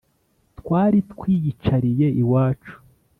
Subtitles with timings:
[0.59, 2.73] Twari twiyicariye iwacu